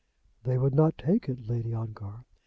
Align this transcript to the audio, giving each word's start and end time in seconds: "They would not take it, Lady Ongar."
"They 0.45 0.57
would 0.57 0.73
not 0.73 0.97
take 0.97 1.29
it, 1.29 1.47
Lady 1.47 1.75
Ongar." 1.75 2.25